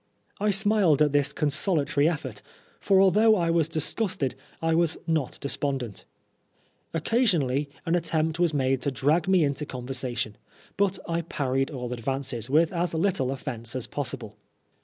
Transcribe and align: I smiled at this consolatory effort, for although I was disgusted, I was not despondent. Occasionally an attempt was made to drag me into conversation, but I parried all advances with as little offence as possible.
I 0.39 0.49
smiled 0.49 1.03
at 1.03 1.11
this 1.11 1.31
consolatory 1.31 2.09
effort, 2.09 2.41
for 2.79 2.99
although 2.99 3.35
I 3.35 3.51
was 3.51 3.69
disgusted, 3.69 4.33
I 4.59 4.73
was 4.73 4.97
not 5.05 5.37
despondent. 5.39 6.05
Occasionally 6.91 7.69
an 7.85 7.93
attempt 7.93 8.39
was 8.39 8.51
made 8.51 8.81
to 8.81 8.89
drag 8.89 9.27
me 9.27 9.43
into 9.43 9.63
conversation, 9.63 10.37
but 10.75 10.97
I 11.07 11.21
parried 11.21 11.69
all 11.69 11.93
advances 11.93 12.49
with 12.49 12.73
as 12.73 12.95
little 12.95 13.29
offence 13.31 13.75
as 13.75 13.85
possible. 13.85 14.37